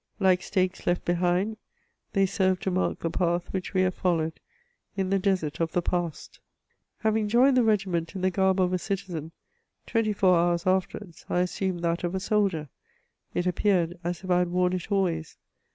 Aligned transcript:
Like 0.19 0.41
stakes 0.41 0.87
left 0.87 1.05
behind, 1.05 1.57
they 2.13 2.25
serve 2.25 2.59
to 2.61 2.71
mark 2.71 3.01
the 3.01 3.11
path 3.11 3.53
which 3.53 3.75
we 3.75 3.81
have 3.83 3.93
followed 3.93 4.39
in 4.97 5.11
the 5.11 5.19
desert 5.19 5.59
of 5.59 5.73
the 5.73 5.81
past. 5.83 6.39
Having 7.01 7.27
joined 7.27 7.55
the 7.55 7.63
regiment 7.63 8.15
in 8.15 8.21
the 8.21 8.31
garb 8.31 8.59
of 8.59 8.73
a 8.73 8.79
citizen, 8.79 9.31
twenty 9.85 10.11
four 10.11 10.35
hours 10.35 10.65
afterwards 10.65 11.23
I 11.29 11.41
assumed 11.41 11.81
that 11.83 12.03
of 12.03 12.15
a 12.15 12.19
soldier; 12.19 12.67
it 13.35 13.45
appeared 13.45 13.99
as 14.03 14.21
if 14.23 14.29
1 14.29 14.39
had 14.39 14.49
worn 14.49 14.73
it 14.73 14.91
always. 14.91 15.37